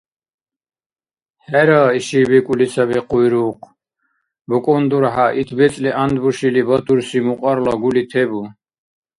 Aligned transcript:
ХӀера 1.45 1.81
иши 1.99 2.19
бикӀули 2.29 2.67
саби 2.73 2.99
къуйрукъ, 3.09 3.65
БукӀун 4.47 4.83
дурхӀя, 4.89 5.27
ит 5.41 5.49
бецӀли 5.57 5.91
гӀяндбушили 5.95 6.61
батурси 6.67 7.19
мукьарла 7.27 7.73
гули 7.81 8.03
тебу? 8.11 8.41